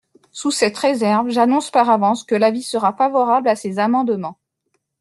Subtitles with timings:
[0.31, 4.39] Sous cette réserve, j’annonce par avance que l’avis sera favorable à ces amendements.